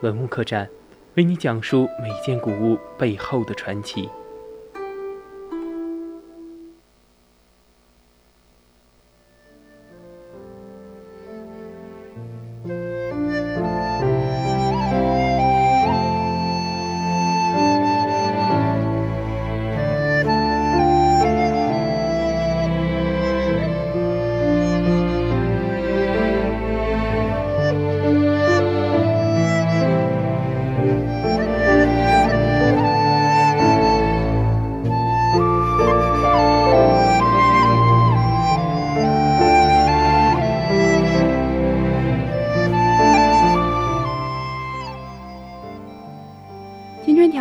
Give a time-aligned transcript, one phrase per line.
[0.00, 0.68] 文物客栈，
[1.16, 4.08] 为你讲述每件古物背后的传奇。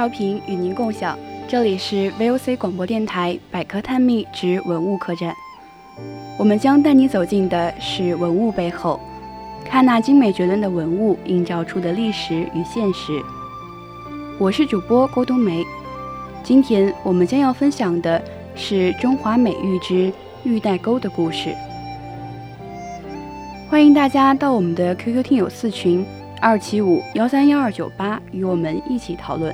[0.07, 1.19] 调频与您共享，
[1.49, 5.33] 这里是 VOC 广播电台百科探秘之文物客栈。
[6.39, 9.01] 我们将带你走进的是文物背后，
[9.65, 13.21] 看那精美绝伦的文物映照出的历史与现实。
[14.39, 15.61] 我是主播郭冬梅，
[16.41, 18.23] 今天我们将要分享的
[18.55, 20.09] 是中华美玉之
[20.45, 21.53] 玉带钩的故事。
[23.69, 26.05] 欢迎大家到我们的 QQ 听友四群
[26.39, 29.53] 二七五幺三幺二九八与我们一起讨论。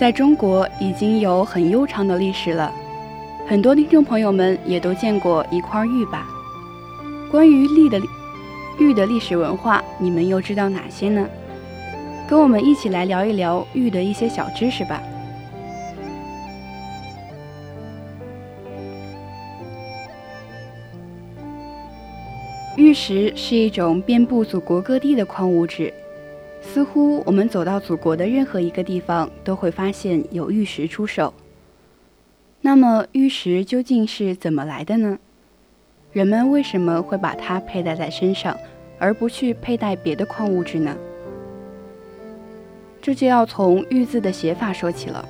[0.00, 2.72] 在中国已经有很悠长的历史了，
[3.46, 6.26] 很多听众朋友们也都见过一块玉吧？
[7.30, 8.00] 关于玉的
[8.78, 11.28] 玉的历史文化，你们又知道哪些呢？
[12.26, 15.02] 跟我们一起来聊一聊玉的一些小知识吧。
[22.74, 25.92] 玉石是一种遍布祖国各地的矿物质。
[26.72, 31.34] 似乎我们走到祖国的任何一个地方，都会发现有玉石出售。
[32.60, 35.18] 那么，玉石究竟是怎么来的呢？
[36.12, 38.56] 人们为什么会把它佩戴在身上，
[39.00, 40.96] 而不去佩戴别的矿物质呢？
[43.02, 45.28] 这就要从“玉”字的写法说起了。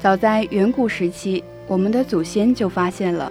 [0.00, 1.44] 早在远古时期。
[1.68, 3.30] 我们的祖先就发现了，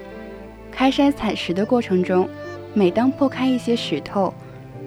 [0.70, 2.28] 开山采石的过程中，
[2.74, 4.34] 每当破开一些石头，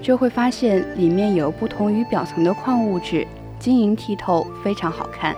[0.02, 3.26] 就会发现里面有不同于表层的矿物质，
[3.58, 5.34] 晶莹剔透，非常好看。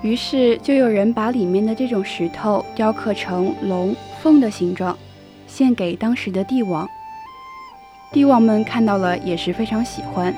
[0.00, 4.96] 于是就有人把里面的这种石头雕刻成龙凤的形状，
[5.46, 6.88] 献给当时的帝王。
[8.12, 10.34] 帝王们看到了也是非常喜欢，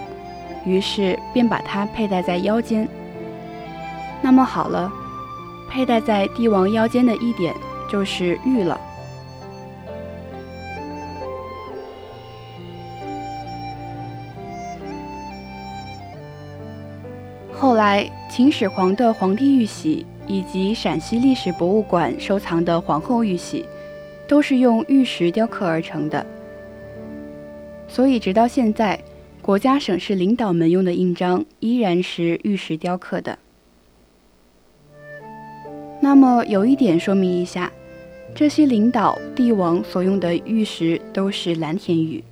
[0.64, 2.88] 于是便把它佩戴在腰间。
[4.22, 4.90] 那么好了，
[5.68, 7.52] 佩戴在帝王腰间的一点
[7.90, 8.80] 就是玉了。
[17.52, 23.66] 后来，秦始皇的皇帝玉玺以及陕西历史博物馆收藏的皇后玉玺，
[24.28, 26.24] 都是用玉石雕刻而成的。
[27.94, 29.00] 所以，直到现在，
[29.40, 33.38] 国家省市领导们用的印章依然是玉石雕刻的。
[36.00, 37.70] 那么，有一点说明一下，
[38.34, 42.24] 这些领导、帝王所用的玉石都是蓝田玉。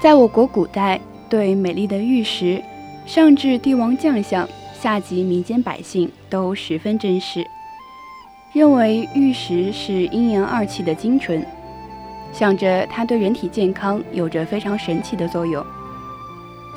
[0.00, 0.98] 在我国古代，
[1.28, 2.62] 对美丽的玉石，
[3.04, 7.46] 上至帝王将相，下及民间百姓，都十分珍视，
[8.54, 11.44] 认为玉石是阴阳二气的精纯，
[12.32, 15.62] 想着它对人体健康有着非常神奇的作用。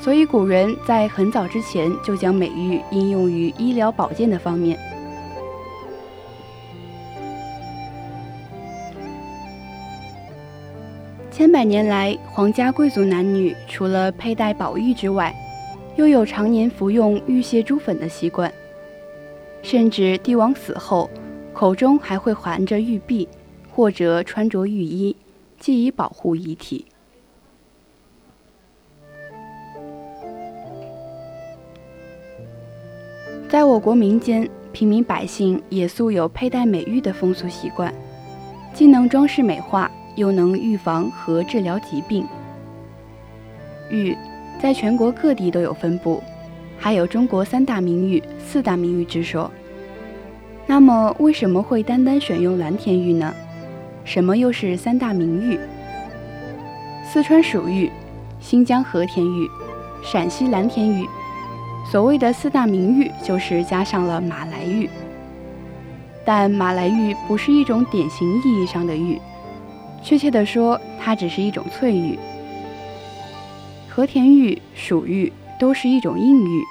[0.02, 4.78] 所以，古人在很早之前就将美玉应用于医疗保健的方面。
[11.36, 15.34] 千百年来，皇家贵族男女除了佩戴宝玉之外，
[15.96, 18.52] 又有常年服用玉屑珠粉的习惯，
[19.60, 21.10] 甚至帝王死后，
[21.52, 23.28] 口中还会含着玉璧，
[23.68, 25.16] 或者穿着玉衣，
[25.58, 26.86] 既以保护遗体。
[33.48, 37.92] 在我国民间，平民百姓也素有佩戴美玉的风俗习惯，
[38.72, 42.26] 既能装饰美化，又能预防和治疗疾病。
[43.90, 44.16] 玉
[44.60, 46.22] 在全国各地都有分布，
[46.78, 49.50] 还有中国三大名玉、四大名玉之说。
[50.66, 53.34] 那么，为什么会单单选用蓝田玉呢？
[54.04, 55.58] 什么又是三大名玉？
[57.06, 57.90] 四川蜀玉、
[58.40, 59.48] 新疆和田玉、
[60.02, 61.06] 陕西蓝田玉。
[61.90, 64.88] 所谓的四大名玉，就是加上了马来玉。
[66.24, 69.20] 但马来玉不是一种典型意义上的玉，
[70.04, 72.18] 确切的说，它只是一种翠玉。
[73.88, 76.62] 和田玉、蜀玉都是一种硬玉，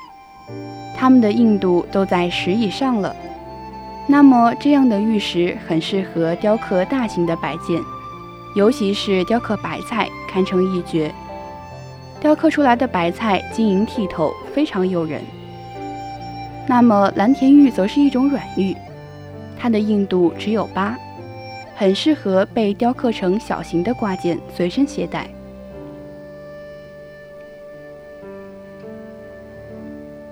[0.96, 3.16] 它们的硬度都在十以上了。
[4.06, 7.82] 那么，这样的玉石很适合雕刻大型的摆件，
[8.56, 11.12] 尤其是雕刻白菜，堪称一绝。
[12.20, 15.22] 雕刻出来的白菜晶莹剔透，非常诱人。
[16.68, 18.76] 那么蓝田玉则是一种软玉，
[19.58, 20.98] 它的硬度只有八，
[21.76, 25.28] 很适合被雕刻成小型的挂件随身携带。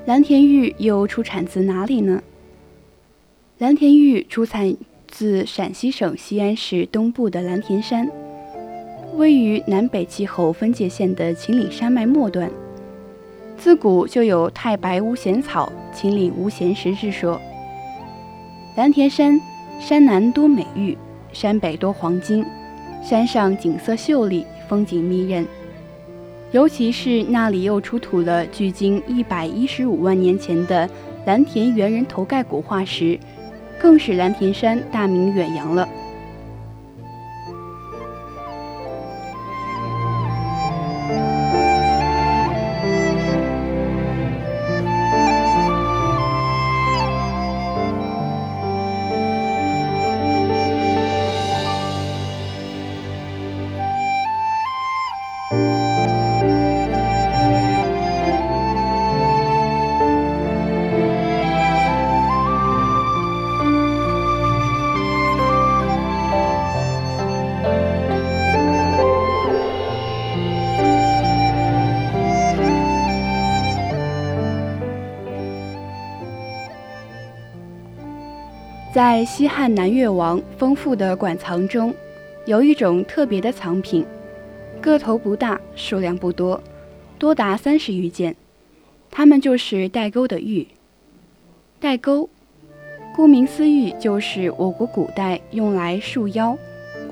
[0.06, 2.22] 蓝田玉又出产自哪里呢？
[3.60, 4.76] 蓝田玉出产
[5.08, 8.10] 自陕西省西安市东部的蓝田山。
[9.16, 12.50] 位于南北气候分界线的秦岭山脉末端，
[13.58, 17.40] 自古就有“太白无闲草，秦岭无闲石”之说。
[18.76, 19.40] 蓝田山
[19.80, 20.98] 山南多美玉，
[21.34, 22.46] 山北多黄金，
[23.04, 25.46] 山上景色秀丽，风景迷人。
[26.52, 30.90] 尤其是那里又出土了距今一百一十五万年前的
[31.26, 33.18] 蓝田猿人头盖骨化石，
[33.80, 35.88] 更使蓝田山大名远扬了。
[78.94, 81.94] 在西汉南越王丰富的馆藏中，
[82.46, 84.06] 有一种特别的藏品，
[84.82, 86.62] 个头不大，数量不多，
[87.18, 88.36] 多达三十余件。
[89.10, 90.68] 它们就是带钩的玉。
[91.80, 92.30] 带钩，
[93.16, 96.58] 顾名思义，就是我国古代用来束腰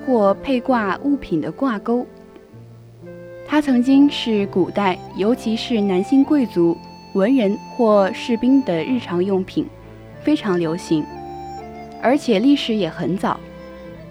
[0.05, 2.05] 或配挂物品的挂钩。
[3.47, 6.77] 它曾经是古代，尤其是男性贵族、
[7.13, 9.65] 文人或士兵的日常用品，
[10.21, 11.05] 非常流行。
[12.01, 13.39] 而且历史也很早，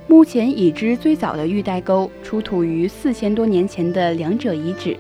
[0.06, 4.96] 目前已知最早的玉带钩出土于四千多年前的两者遗址。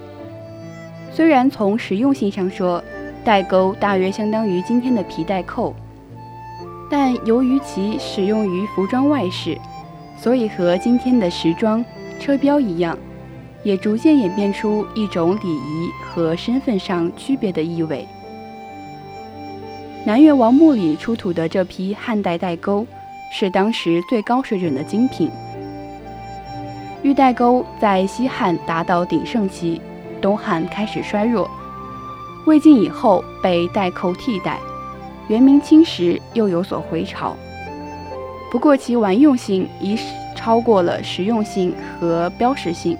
[1.12, 2.82] 虽然从实用性上说，
[3.24, 5.74] 带钩大约相当于今天的皮带扣，
[6.90, 9.58] 但由于其使用于服装外饰，
[10.16, 11.84] 所以和今天的时装、
[12.20, 12.96] 车标一样，
[13.62, 18.06] 也逐渐演变出一种礼仪和身份上区别的意味。
[20.04, 22.86] 南越王墓里出土的这批汉代带钩，
[23.30, 25.30] 是当时最高水准的精品。
[27.02, 29.80] 玉带钩在西汉达到鼎盛期，
[30.20, 31.48] 东汉开始衰弱，
[32.46, 34.58] 魏晋以后被带扣替代，
[35.28, 37.36] 元明清时又有所回潮。
[38.50, 39.96] 不过其玩用性已
[40.34, 42.96] 超过了实用性和标识性。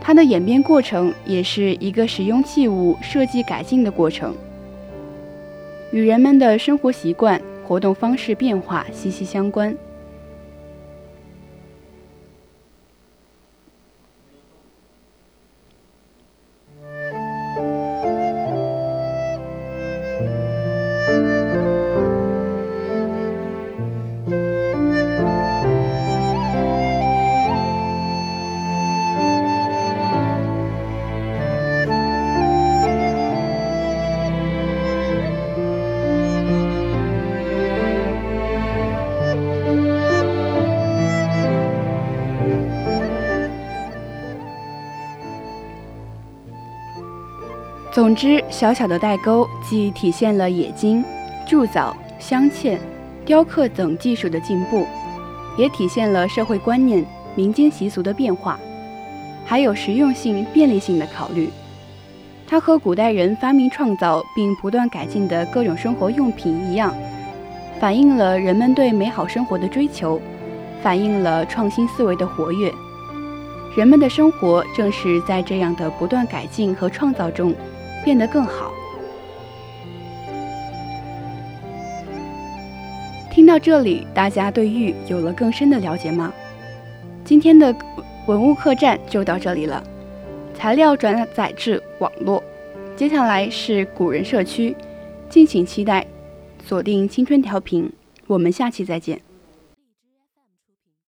[0.00, 4.34] 它的演变过程也是一个实用器物设计改进的过程。
[5.90, 9.76] 与人们的生活习惯、活动方式变化息息相关。
[48.00, 51.04] 总之，小小的代沟既体现了冶金、
[51.46, 52.78] 铸造、镶嵌、
[53.26, 54.86] 雕刻等技术的进步，
[55.58, 57.04] 也体现了社会观念、
[57.34, 58.58] 民间习俗的变化，
[59.44, 61.50] 还有实用性、便利性的考虑。
[62.46, 66.94] 它和古代人发明创造并不断改进的各种生活用品一样，
[67.78, 70.18] 反映了人们对美好生活的追求，
[70.82, 72.72] 反映了创新思维的活跃。
[73.76, 77.54] 人们的生活正是在这样的不断改进和创造中
[78.04, 78.72] 变得更好。
[83.30, 86.32] 听到这里，大家对玉有了更深的了解吗？
[87.24, 87.74] 今天的
[88.26, 89.82] 文物客栈就到这里了。
[90.52, 92.42] 材料转载至网络，
[92.96, 94.76] 接下来是古人社区，
[95.28, 96.06] 敬请期待，
[96.66, 97.90] 锁定青春调频，
[98.26, 99.29] 我们下期再见。